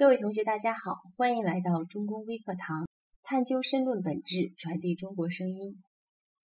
[0.00, 2.88] 各位同学，大家好，欢迎来到中公微课堂，
[3.22, 5.76] 探究申论本质，传递中国声音。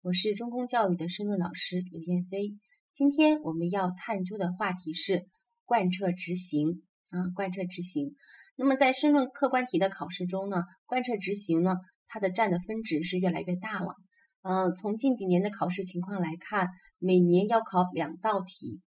[0.01, 2.57] 我是中公教育的申论老师刘艳飞。
[2.93, 5.27] 今天我们要探究的话题是
[5.63, 8.15] 贯彻执行啊，贯彻执行。
[8.57, 11.75] 那么在申论客观题的考试中呢，贯彻执行呢，
[12.07, 13.95] 它的占的分值是越来越大了。
[14.41, 16.67] 嗯，从近几年的考试情况来看，
[16.99, 18.81] 每年要考两道题。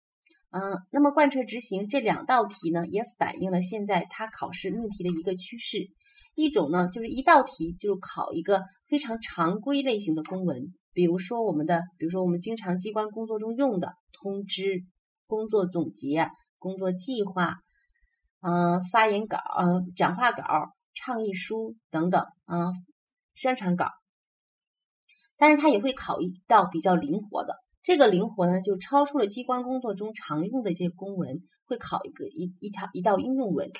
[0.51, 0.61] 嗯，
[0.91, 5.87] 那么贯彻执行这两道题呢，也反映了现在它考试命题的一个趋势。
[6.35, 14.85] 一种呢，就是一道题就考一个非常常规类型的公文，比如说我们的，比如说我们经常机关工作中用的通知、
[15.27, 17.57] 工作总结、工作计划、
[18.41, 20.43] 嗯，发言稿、嗯，讲话稿、
[20.95, 22.73] 倡议书等等，嗯，
[23.35, 23.87] 宣传稿。
[25.37, 27.55] 但是它也会考一道比较灵活的。
[27.89, 33.71] 这个灵活呢，就超出了机关工作中常用的这些公文，会考一个一一条一道应用文，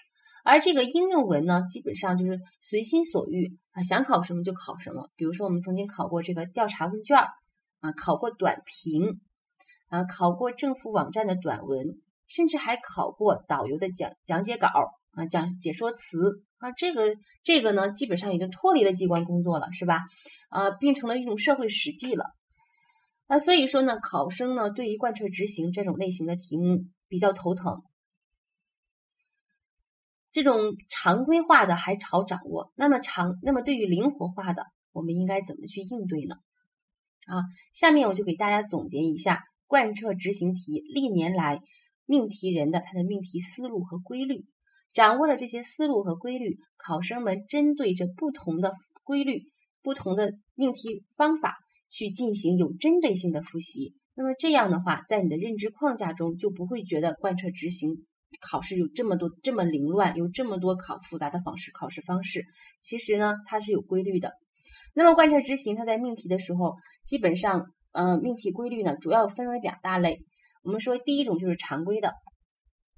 [0.43, 5.11] 而这个应用文呢，基本上就是随心所欲啊，想考什么就考什么。
[5.15, 7.19] 比如说，我们曾经考过这个调查问卷
[7.81, 9.21] 啊，考过短评
[9.89, 14.69] 啊，考过政府网站的短文，甚至还考过导游的讲讲解稿
[15.11, 19.99] 啊，讲解说词啊，这个这个呢，基本上已经脱离了机关工作了，是吧？
[20.49, 22.25] 啊，变成了一种社会实际了。
[23.31, 27.83] 那所以说呢，考生呢对于贯彻执行这种类型的题目比较头疼。
[30.31, 36.37] 这种常规化的还好掌握，那么常那么对于灵活化的，我们应该怎么去应对呢？
[37.27, 41.61] 啊，下面我就给大家总结一下贯彻执行题历年来
[42.07, 44.47] 命题人的他的命题思路和规律。
[44.91, 49.43] 掌握了这些思路和规律，考生们针对着不同的规律、
[49.83, 51.59] 不同的命题方法。
[51.89, 58.05] 去进行有针对性的复习，那么这样的话，在你的认知框架中就不会觉得贯彻执行
[58.39, 62.43] 考试有这么多这么凌乱，有这么多考复杂的方式考试方式。
[62.81, 64.33] 其实呢，它是有规律的。
[64.93, 70.19] 那么贯彻执行，它在命题的时候，基本上，嗯，命题规律呢，主要分为两大类。
[70.63, 72.13] 我们说第一种就是常规的，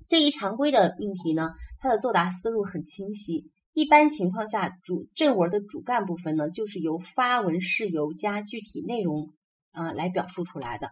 [0.09, 3.49] 对于常规的命题呢，它的作答思路很清晰。
[3.73, 9.29] 一般情况下，主正文的主干部分呢，就是由发文事由加具体内容
[9.71, 10.89] 啊来表述出来的。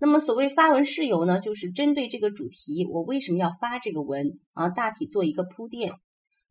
[0.00, 5.92] 那么所谓发文事由呢，就是针对这个主题，我为什么要发这个文啊，大体做一个铺垫。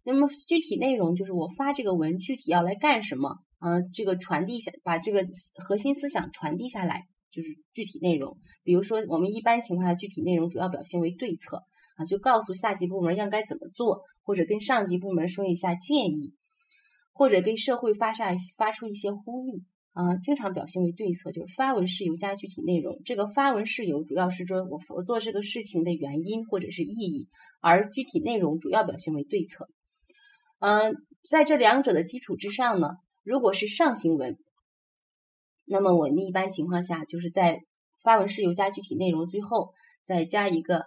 [0.03, 5.25] 那么具体内容就是我发这个文具体要来干什么啊，这个传递下把这个
[5.55, 8.37] 核心思想传递下来，就是具体内容。
[8.63, 11.63] 比如说我们一般情况下，具体内容主要表现为对策。
[11.97, 16.31] 啊，就告诉下级部门应该怎么做，或者跟上级部门说一下建议，
[17.11, 19.63] 或者跟社会发下发出一些呼吁
[19.93, 23.01] 啊，经常表现为对策，就是发文事由加具体内容。
[23.03, 27.27] 这个发文事由主要是说我我做这个事情的原因或者是意义，
[27.61, 29.67] 而具体内容主要表现为对策。
[30.59, 30.95] 嗯，
[31.27, 32.89] 在这两者的基础之上呢，
[33.23, 34.37] 如果是上行文，
[35.65, 37.61] 那么我们一般情况下就是在
[38.03, 39.71] 发文事由加具体内容最后
[40.05, 40.85] 再加一个。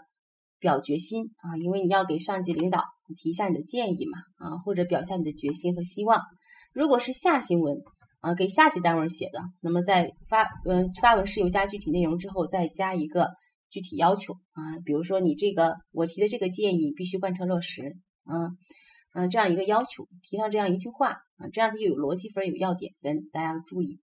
[0.60, 2.84] 表决心啊，因为你要给上级领导
[3.16, 6.20] 提一下你的建议嘛，啊，或者表下你的决心和希望。
[6.72, 7.76] 如果是下行文
[8.20, 13.30] 啊，给下级单位写的，那么在发嗯发文事由加具体内容之后，再加一个
[13.70, 17.96] 具体要求啊，比如说你这个我提的这个建议必须贯彻落实，
[18.30, 18.56] 嗯
[19.14, 23.98] 嗯这样一个要求，提上这样一句话啊，这样它就有逻辑分有要点分，大家要注意。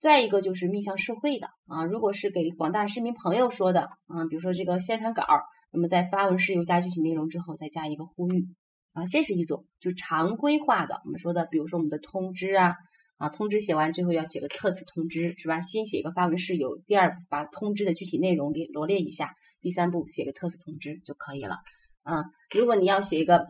[0.00, 5.24] 再一个就是面向社会的啊，如果是给广大市民朋友说的啊，比如说这个宣传稿。
[5.74, 8.46] 那么在发文事由加具体内容之后，再加一个呼吁
[8.92, 11.02] 啊，这是一种就常规化的。
[11.04, 12.74] 我们说的，比如说我们的通知啊
[13.16, 15.60] 啊，通知写完之后要写个特此通知，是吧？
[15.60, 21.56] 先写一个发文事由，第二把通知的具体内容列罗列一下，第三步写个特此通知就可以了
[22.04, 22.22] 啊。
[22.54, 23.44] 如果你要写一个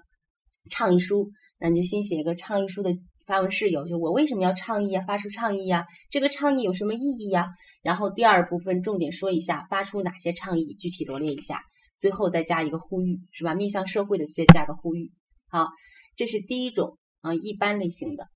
[0.70, 1.30] 倡议书，
[1.60, 2.90] 那你就先写一个倡议书的
[3.26, 5.04] 发文事由，就我为什么要倡议啊？
[5.06, 5.84] 发出倡议呀？
[6.10, 7.48] 这个倡议有什么意义呀？
[7.82, 11.60] 然后第二部分重点说一下发出哪些倡议，具体罗列一下。
[11.98, 13.54] 最后再加一个呼吁，是吧？
[13.54, 15.12] 面向社会的再加个呼吁，
[15.48, 15.68] 好，
[16.16, 18.28] 这是第一种啊，一般类型的。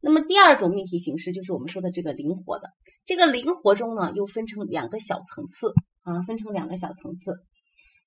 [0.00, 2.70] 那么第二种命题形式就是我们说的这个灵活的。
[3.06, 5.72] 这个灵活中呢，又分成两个小层次
[6.02, 7.36] 啊，分成两个小层次。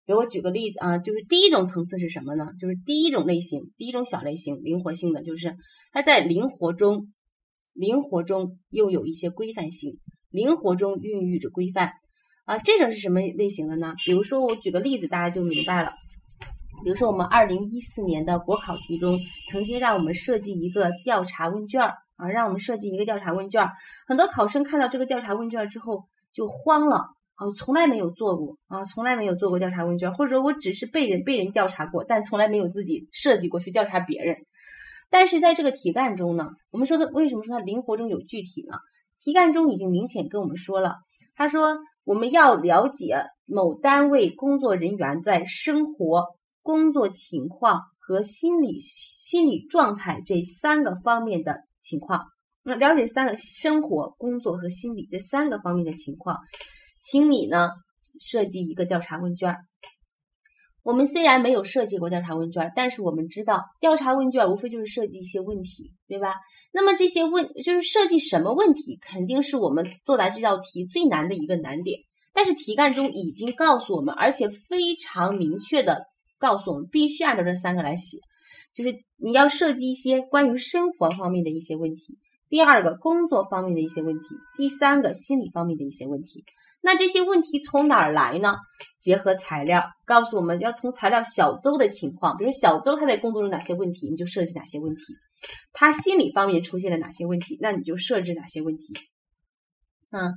[0.06, 2.48] 给我举个例子啊，就是第一种层次是什么呢？
[2.60, 5.56] 就是第一种类型，第一种小类型，灵活性的，就是
[5.92, 7.12] 它在灵活中，
[7.74, 10.00] 灵活中又有一些规范性，
[10.30, 11.92] 灵活中孕育着规范。
[12.48, 13.94] 啊，这种是什么类型的呢？
[14.06, 15.92] 比如说，我举个例子，大家就明白了。
[16.82, 19.20] 比如说，我们二零一四年的国考题中，
[19.52, 23.74] 曾经让我们设计一个调查问卷儿啊，让我们设计一个调查问卷儿。
[24.08, 26.96] 很多考生看到这个调查问卷之后就慌了
[27.36, 34.38] 啊，从来没有做过啊，从来没有做过调查问卷，或者说我只是被人被人调查过，但从来没有自己设计过去调查别人。
[35.10, 38.78] 但是在这个题干中呢，我们说的为什么说它灵活中有具体呢？
[39.20, 40.96] 题干中已经明显跟我们说了，
[41.38, 46.26] 他说我们要了解某单位工作人员在生活、
[46.64, 52.26] 工作情况和心理心理状态这三个方面的情况。
[52.64, 56.38] 那了解三个生活、工作和心理这三个方面的情况，
[57.00, 57.70] 请你呢
[58.20, 59.56] 设计一个调查问卷。
[60.88, 66.36] 我们虽然没有设计过调查问卷，但是我们知道调查问卷无非就是设计一些问题，对吧？
[66.72, 72.00] 那么这些问就是设计什么问题，肯定是我们作答这道题最难的一个难点。
[72.34, 76.06] 但是题干中已经告诉我们，而且非常明确的
[76.40, 78.20] 告诉我们，必须按照这三个来写，
[78.74, 82.18] 就是你要设计一些关于生活方面的一些问题，
[82.48, 84.26] 第二个工作方面的一些问题，
[84.56, 86.46] 第三个心理方面的一些问题。
[86.82, 88.56] 那这些问题从哪儿来呢？
[89.02, 95.02] 结合材料告诉我们要从材料小邹的情况，比如小邹他在工作中哪些问题，你就设计哪些问题；
[95.72, 98.94] 他心理方面出现了哪些问题，那你就设置哪些问题。
[100.10, 100.32] 啊，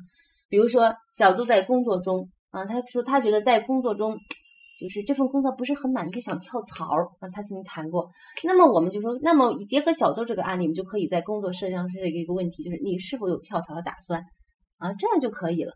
[0.49, 4.17] 比如说小邹在工作中啊，他说他觉得在工作中
[4.81, 6.85] 就是这份工作不是很满意，想跳槽
[7.21, 8.09] 啊，他曾经谈过。
[8.45, 14.23] 那么我们就说，那么结合小邹这个案例，我们就可以在工作设计上设置一个问题，就是你是否有跳槽的打算
[14.79, 14.93] 啊？
[14.95, 15.73] 这样就可以了。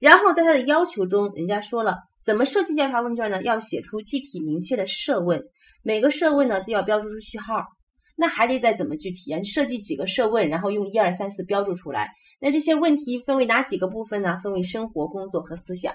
[0.00, 3.42] 然后在他的要求中，人家说了怎么设计调查问卷呢？
[3.42, 5.42] 要写出具体明确的设问，
[5.82, 7.64] 每个设问呢都要标注出序号。
[8.18, 9.42] 那还得再怎么具体啊？
[9.42, 12.10] 设计几个设问，然后用一二三四标注出来。
[12.40, 14.38] 那这些问题分为哪几个部分呢？
[14.42, 15.94] 分为生活、工作和思想。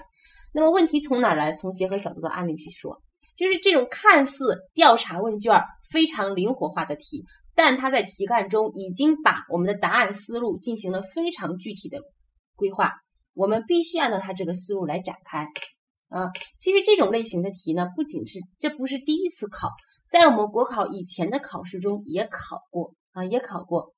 [0.52, 1.52] 那么问题从哪来？
[1.54, 3.02] 从结合小度的案例去说，
[3.36, 5.60] 就是这种看似调查问卷
[5.90, 7.24] 非常灵活化的题，
[7.56, 11.98] 但它在题干中已经把我们的答案思路进行了非常具体的
[12.54, 12.92] 规划。
[13.34, 15.46] 我们必须按照他这个思路来展开
[16.08, 16.30] 啊！
[16.58, 19.70] 其实这种类型的题呢，不仅是这不是第一次考，
[20.08, 23.94] 在我们国考以前的考试中也考过啊，也考过。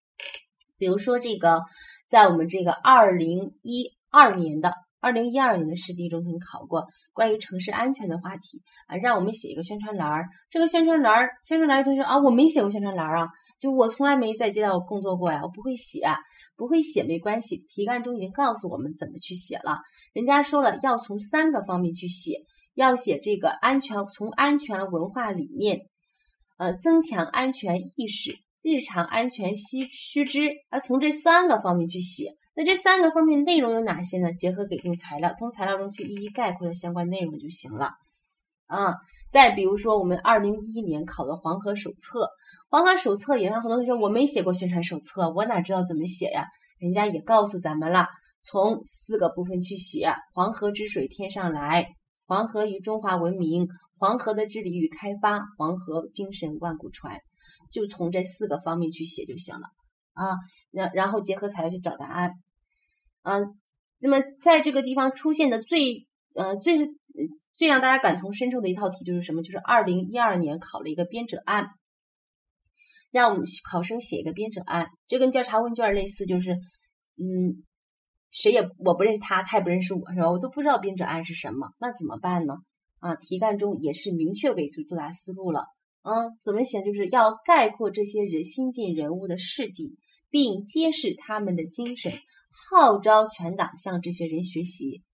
[0.79, 1.63] 比如说这个，
[2.09, 10.29] 在我们这个二零一二年的二零一二年的试题中曾考过关于城市安全的话题啊，让我们写一个宣传栏儿。
[10.51, 13.29] 这个宣传栏儿，宣传栏儿同学啊，我没写过宣传栏儿啊。
[13.65, 16.03] 就我从来没在街道工作过呀，我不会写，
[16.55, 19.79] 不会写没关系，题干中已经告诉我们怎么去写了。
[20.13, 22.43] 人家说了，要从三个方面去写，
[22.75, 25.81] 要写这个安全，从安全文化理念，
[26.59, 32.35] 呃，增强安全意识，日常安全须须知，啊，从这三个方面去写。
[32.55, 34.31] 那这三个方面内容有哪些呢？
[34.35, 37.93] 结合给定材料，从材料中去一一概括的相关内容就行了。
[38.75, 38.95] 啊，
[39.31, 42.29] 再比如说我们二零一一年考的黄河手册。
[42.71, 46.45] 黄河手册也让很多同学我没写过宣传手册，我哪知道怎么写呀？
[46.81, 48.09] 人家也告诉咱们了，
[48.43, 51.87] 从四个部分去写：黄河之水天上来，
[52.27, 57.21] 黄河与中华文明，黄河的治理与开发，黄河精神万古传，
[57.71, 59.69] 就从这四个方面去写就行了
[60.15, 60.35] 啊。
[60.73, 62.33] 然然后结合材料去找答案。
[63.23, 63.57] 嗯，
[64.01, 66.89] 那么在这个地方出现的最呃最
[67.55, 69.43] 最让大家感同身受的一套题就是什么？
[69.43, 71.69] 就是二零一二年考了一个编者案。
[73.11, 76.51] 让我们考生写一个编者案，就跟调查问卷类似，就是，
[77.17, 77.63] 嗯，
[78.33, 80.29] 谁也我不认识他，他也不认识我，是吧？
[80.33, 82.55] 我都不知道编者案是什么，那怎么办呢？
[82.99, 85.61] 啊，题干中也是明确给出作答思路了，
[86.03, 86.11] 啊，
[86.43, 86.83] 怎么写？
[86.83, 89.97] 就是要概括这些人新晋人物的事迹，
[90.29, 92.11] 并揭示他们的精神，
[92.51, 95.05] 号召全党向这些人学习。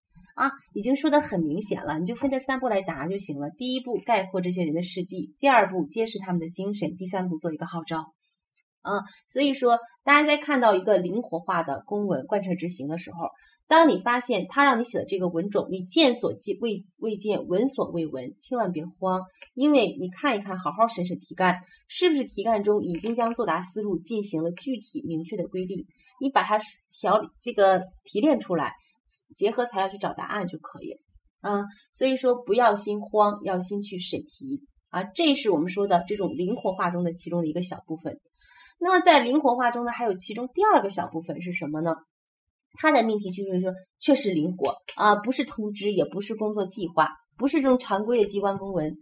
[0.41, 3.51] 啊，已经说的很明显了，你就分这三步来答就行了。
[3.51, 8.11] 第一步概括这些人的事迹，第二步揭示他们的精神，第三步做一个号召。
[8.81, 13.29] 啊，所以说大家在看到一个灵活化的公文贯彻执行的时候，
[13.67, 19.21] 当你发现他让你写的这个文种你见所未未见，闻所未闻，千万别慌，
[19.53, 25.85] 因为你看一看，好好审审题干，是不是题干中已经将作答思路进行了具体明确的规律，
[26.19, 26.59] 你把它
[26.99, 28.73] 调这个提炼出来。
[29.35, 30.93] 结合材料去找答案就可以
[31.41, 38.19] 啊，所以说不要心慌，要心去审题啊，这是我们说的这种灵活化中的其中的一个小部分。
[38.79, 41.95] 那么在灵活化中呢，还有其中第二个小部分是什么呢？
[42.73, 48.95] 它的命题就是说确实灵活啊，不是通知，也不是工作计划，不是这种常规的机关公文，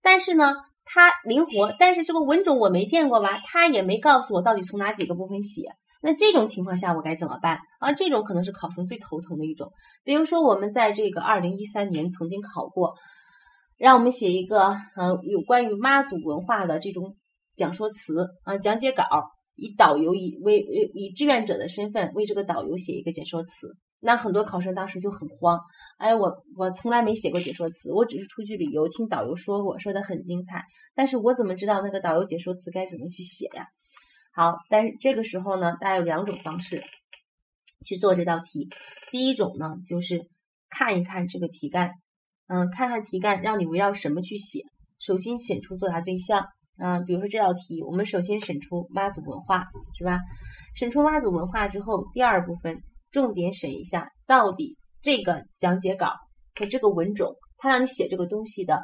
[0.00, 0.52] 但是呢，
[0.84, 5.62] 它灵活，但是这个文种我没见过吧，它也没告诉我到底从哪几个部分写。
[6.06, 7.92] 那这种情况下我该怎么办啊？
[7.92, 9.72] 这种可能是考生最头疼的一种。
[10.04, 12.94] 比如说，我们在这个二零一三年曾经考过，
[13.76, 17.16] 让我们写一个呃有关于妈祖文化的这种
[17.56, 19.04] 讲说词啊讲解稿，
[19.56, 20.60] 以导游以为
[20.94, 25.58] 以志愿者的身份为这个导游写一个解说词那很多考生当时就很慌，
[25.98, 30.62] 哎，我我从来没写过解说词，我只是出去旅游听导游说过，说的很精彩，
[30.94, 33.66] 但是我怎么知道那个导游解说词该怎么去写呀？
[34.36, 36.84] 好，但是这个时候呢，大家有两种方式
[37.86, 38.68] 去做这道题。
[39.10, 40.28] 第一种呢，就是
[40.68, 41.92] 看一看这个题干，
[42.46, 44.60] 嗯，看看题干，让你围绕什么去写。
[44.98, 46.44] 首先选出作答对象，
[46.76, 49.64] 嗯，比如说这道题，我们首先审出妈祖文化，
[49.96, 50.20] 是吧？
[50.74, 56.12] 审出妈祖文化之后，第二部分重点审一下，到底这个讲解稿
[56.54, 58.82] 和这个文种，它让你写这个东西的，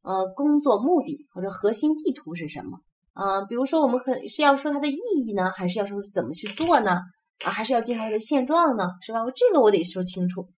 [0.00, 2.80] 呃，工作目的或者核心意图是什么？
[3.18, 7.00] 嗯，比如说我们可是要说它的意义呢，还是要说怎么去做呢？
[7.44, 9.24] 啊，还是要介绍它的现状呢，是吧？
[9.24, 10.48] 我这个我得说清楚。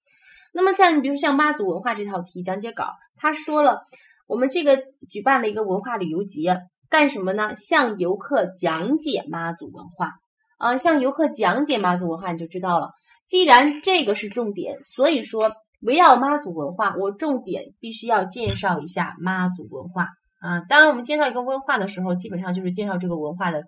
[0.52, 2.84] 那么在你比如说像妈祖文化这套题讲解稿，
[3.16, 3.82] 他说了，
[4.26, 4.76] 我们这个
[5.08, 6.58] 举办了一个文化旅游节，
[6.90, 7.54] 干什么呢？
[7.54, 10.14] 向游客讲解妈祖文化
[10.58, 12.90] 啊，向游客讲解妈祖文化，你就知道了。
[13.28, 20.08] 既然这个是重点，所以说围绕妈祖文化，我重点必须要介绍一下妈祖文化。
[20.40, 23.64] 啊，当然，我们介绍一个文化的时候，基本上就是介绍这个文化的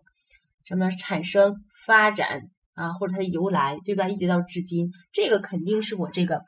[0.65, 2.43] 什么产生、发展
[2.75, 4.09] 啊，或者它的由来，对吧？
[4.09, 6.43] 一直到至今，这个肯定是我这个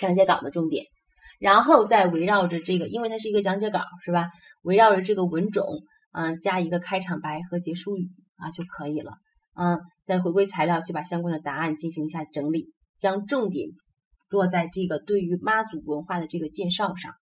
[0.00, 0.86] 讲解稿的重点。
[1.38, 4.28] 然后再围绕着这个，因为它是一个讲解稿，是吧？
[4.62, 5.66] 围绕着这个文种，
[6.12, 9.12] 嗯，加一个开场白和结束语啊就可以了。
[9.54, 13.68] 嗯，再回归材料去把相关的答案进行一下整理，将重点
[14.30, 17.12] 落在这个对于妈祖文化的这个介绍上。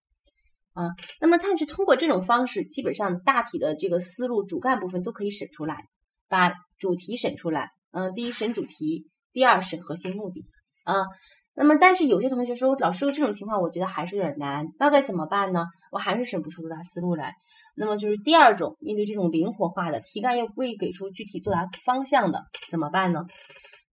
[0.73, 0.87] 啊，
[1.21, 5.85] 那么但是通过这种方式，基本上大体的这个思路主干部分都可以审出来，
[6.29, 7.71] 把主题审出来。
[7.91, 10.47] 嗯，第一审主题，第二审核心目的。
[10.85, 10.95] 啊，
[11.55, 15.67] 那么但是有些同学说，老师这种情况我觉得还是有点难，那该怎么办呢？
[15.91, 17.35] 我还是审不出作答思路来。
[17.77, 23.25] 那么就是第二种，面对这种灵活化的题干又未给出具体作答方向的，怎么办呢？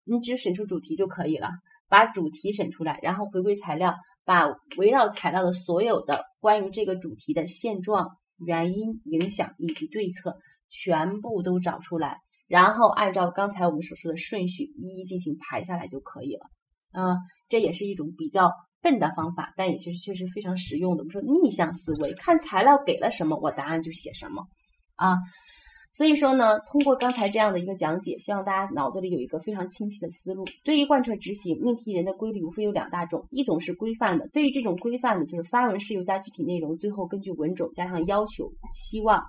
[0.04, 1.50] 你只审出主题就可以了，
[1.90, 3.96] 把主题审出来，然后回归材料。
[4.28, 16.46] 把围绕材料的所有的关于这个主题的现状、原因、影响以及对策全部都找出来，然后按照刚才我们所说的顺序一一进行排下来就可以了。
[16.92, 17.16] 啊，
[17.48, 21.04] 这也是一种比较笨的方法，但也确实确实非常实用的。
[21.04, 24.46] 我们说逆向思维，看材料给了什么，我答案就写什么
[24.96, 25.16] 啊。
[25.98, 30.46] 所以说呢，通过刚才这样的一个讲解，希望大家脑子里有一个非常清晰的思路。
[30.64, 39.24] 对于贯彻执行命题人的规律，无非有两大种，一种是规范的，对于这种规范的，就是发文事由加具体内容，最后根据文种加上要求、希望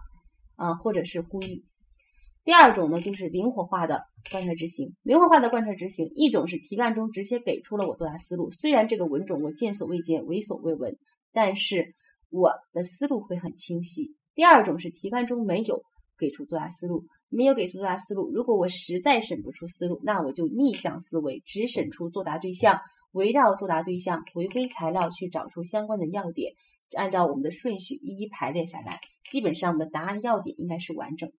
[0.56, 1.64] 啊，或者是呼吁。
[2.44, 4.94] 第二种呢，就是灵活化的贯彻执行。
[5.02, 10.98] 灵活化的贯彻执行，一种是题干中直接给出了我作答思路，虽然这个文种我见所未见、闻所未闻，
[11.32, 11.94] 但是
[12.28, 14.14] 我的思路会很清晰。
[14.34, 15.82] 第二种是题干中没有。
[16.18, 18.30] 给出作答思路，没有给出作答思路。
[18.30, 22.80] 如果我实在审不出思路，那我就逆向思维，只审出作答对象，
[23.12, 26.52] 围绕作答对象回归材料去找出相关的要点，
[26.96, 31.34] 按照我们的顺序一一排列下来，基本上我们的答案要点应该是完整的。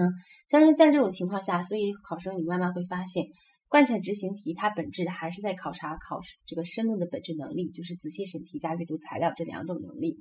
[0.00, 0.12] 嗯，
[0.48, 3.24] 相信在这种情况下，所以考生你慢慢会发现，
[3.68, 10.18] 贯彻执行题它本质还是在考察考这个申论的本质能力，就是仔细审题加阅读材料这两种能力。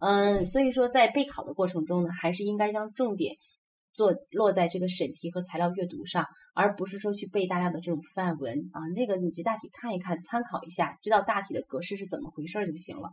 [0.00, 3.36] 嗯，所以说在备考的过程中呢，还是应该将重点
[3.92, 8.80] 做落在这个审题和材料阅读上，而不是说去背大量的这种范文啊。
[8.96, 13.10] 那个你就大体看一看，参考一下，知道大体的格式是怎么回事就行了。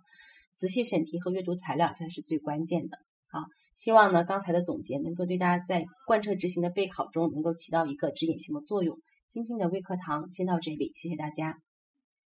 [0.56, 2.98] 仔细审题和阅读材料才是最关键的。
[3.30, 3.42] 好，
[3.76, 8.98] 希望呢刚才的总结能够对大家在贯彻执行的备考中能够起到一个指引性的作用。
[9.28, 11.58] 今天的微课堂先到这里，谢谢大家。